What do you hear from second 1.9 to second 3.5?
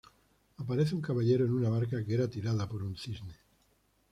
que era tirada por un cisne.